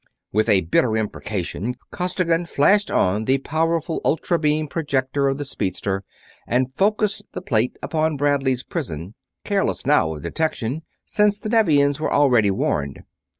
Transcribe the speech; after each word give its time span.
With 0.33 0.49
a 0.49 0.61
bitter 0.61 0.97
imprecation 0.97 1.75
Costigan 1.91 2.47
flashed 2.47 2.89
on 2.89 3.25
the 3.25 3.37
powerful 3.37 4.01
ultra 4.03 4.39
beam 4.39 4.67
projector 4.67 5.27
of 5.27 5.37
the 5.37 5.45
speedster 5.45 6.03
and 6.47 6.73
focused 6.73 7.23
the 7.33 7.41
plate 7.43 7.77
upon 7.83 8.17
Bradley's 8.17 8.63
prison; 8.63 9.13
careless 9.45 9.85
now 9.85 10.15
of 10.15 10.23
detection, 10.23 10.81
since 11.05 11.37
the 11.37 11.49
Nevians 11.49 11.99
were 11.99 12.11
already 12.11 12.49
warned. 12.49 13.03